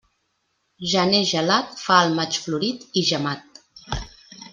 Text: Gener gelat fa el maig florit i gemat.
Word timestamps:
Gener 0.93 1.19
gelat 1.31 1.75
fa 1.81 1.97
el 2.05 2.15
maig 2.21 2.39
florit 2.47 2.89
i 3.03 3.05
gemat. 3.11 3.61